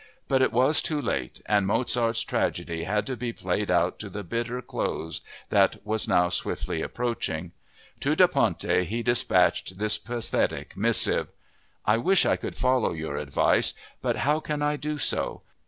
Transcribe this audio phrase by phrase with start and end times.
[0.27, 4.23] But it was too late and Mozart's tragedy had to be played out to the
[4.23, 7.51] bitter close that was now swiftly approaching.
[7.99, 11.27] To Da Ponte he dispatched this pathetic missive:
[11.87, 15.43] "_I wish I could follow your advice, but how can I do so?